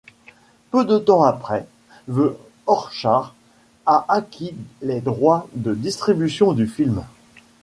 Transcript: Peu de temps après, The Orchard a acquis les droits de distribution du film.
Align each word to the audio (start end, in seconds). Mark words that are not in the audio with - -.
Peu 0.71 0.83
de 0.83 0.97
temps 0.97 1.21
après, 1.21 1.67
The 2.09 2.35
Orchard 2.65 3.35
a 3.85 4.03
acquis 4.07 4.55
les 4.81 4.99
droits 4.99 5.47
de 5.53 5.75
distribution 5.75 6.53
du 6.53 6.65
film. 6.65 7.03